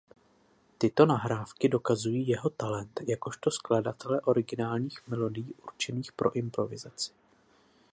Tyto 0.77 1.05
nahrávky 1.05 1.69
dokazují 1.69 2.27
jeho 2.27 2.49
talent 2.49 2.99
jakožto 3.07 3.51
skladatele 3.51 4.21
originálních 4.21 5.07
melodií 5.07 5.53
určených 5.53 6.11
pro 6.11 6.31
improvizaci. 6.35 7.11